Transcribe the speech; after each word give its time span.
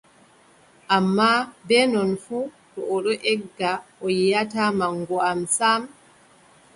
Ammaa, 0.95 1.35
bee 1.67 1.85
non 1.91 2.09
fuu, 2.23 2.41
to 2.73 2.79
o 2.95 2.97
ɗon 3.03 3.19
egga, 3.31 3.71
o 4.03 4.05
yiʼataa 4.19 4.69
maŋgu 4.79 5.15
am 5.29 5.39
sam, 5.57 5.81